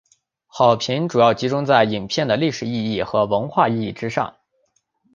[0.47, 4.35] 好评主要集中在影片的历史意义和文化意义之上。